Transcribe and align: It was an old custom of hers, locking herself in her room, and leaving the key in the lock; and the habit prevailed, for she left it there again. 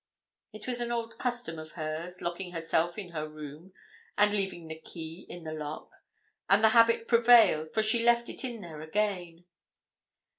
It 0.51 0.65
was 0.65 0.81
an 0.81 0.91
old 0.91 1.19
custom 1.19 1.59
of 1.59 1.73
hers, 1.73 2.23
locking 2.23 2.53
herself 2.53 2.97
in 2.97 3.09
her 3.09 3.29
room, 3.29 3.71
and 4.17 4.33
leaving 4.33 4.67
the 4.67 4.79
key 4.79 5.27
in 5.29 5.43
the 5.43 5.53
lock; 5.53 5.91
and 6.49 6.63
the 6.63 6.69
habit 6.69 7.07
prevailed, 7.07 7.71
for 7.71 7.83
she 7.83 8.03
left 8.03 8.27
it 8.27 8.41
there 8.41 8.81
again. 8.81 9.45